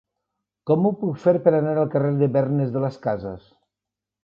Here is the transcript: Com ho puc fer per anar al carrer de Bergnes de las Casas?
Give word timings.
Com 0.69 0.87
ho 0.89 0.91
puc 1.01 1.19
fer 1.25 1.33
per 1.43 1.53
anar 1.59 1.75
al 1.83 1.93
carrer 1.97 2.15
de 2.23 2.31
Bergnes 2.39 2.73
de 2.79 2.85
las 2.87 3.01
Casas? 3.07 3.47